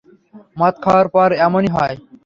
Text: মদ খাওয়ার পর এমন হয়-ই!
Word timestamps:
মদ 0.57 0.75
খাওয়ার 0.83 1.07
পর 1.15 1.29
এমন 1.45 1.63
হয়-ই! 1.67 1.97